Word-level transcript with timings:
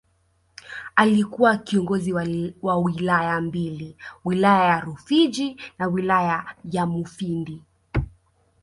Alikuwa 0.95 1.57
kiongozi 1.57 2.13
wa 2.61 2.77
Wilaya 2.77 3.41
mbili 3.41 3.95
Wilaya 4.25 4.63
ya 4.67 4.79
Rufiji 4.79 5.57
na 5.79 5.87
Wilaya 5.87 6.55
ya 6.71 6.85
Mufindi 6.85 7.61